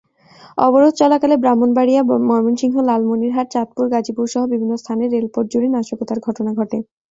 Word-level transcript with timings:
অবরোধ 0.57 0.93
চলাকালে 1.01 1.35
ব্রাহ্মণবাড়িয়া, 1.37 2.01
ময়মনসিংহ, 2.29 2.75
লালমনিরহাট, 2.89 3.47
চাঁদপুর, 3.53 3.85
গাজীপুরসহ 3.93 4.41
বিভিন্ন 4.53 4.73
স্থানে 4.81 5.03
রেলপথজুড়ে 5.07 5.67
নাশকতার 5.75 6.19
ঘটনা 6.27 6.51
ঘটে। 6.59 6.77